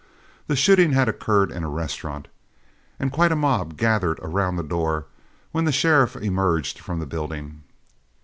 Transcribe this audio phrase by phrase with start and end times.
[0.47, 2.27] The shooting had occurred in a restaurant,
[2.99, 5.05] and quite a mob gathered around the door,
[5.51, 7.61] when the sheriff emerged from the building.